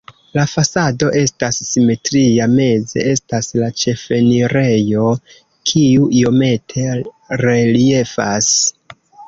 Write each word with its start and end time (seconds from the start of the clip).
La 0.35 0.43
fasado 0.51 1.09
estas 1.19 1.59
simetria, 1.67 2.47
meze 2.61 3.03
estas 3.11 3.51
la 3.61 3.69
ĉefenirejo, 3.83 5.05
kiu 5.73 6.11
iomete 6.23 6.89
reliefas. 7.47 8.53